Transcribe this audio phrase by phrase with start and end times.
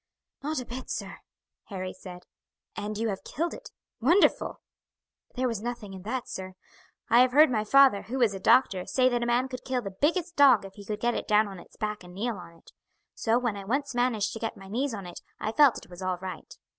[0.41, 1.19] "Not a bit, sir,"
[1.65, 2.25] Harry said.
[2.75, 3.69] "And you have killed it
[3.99, 4.59] wonderful!"
[5.35, 6.55] "There was nothing in that, sir.
[7.11, 9.83] I have heard my father, who is a doctor, say that a man could kill
[9.83, 12.53] the biggest dog if he could get it down on its back and kneel on
[12.55, 12.71] it.
[13.13, 16.01] So when I once managed to get my knees on it I felt it was
[16.01, 16.57] all right."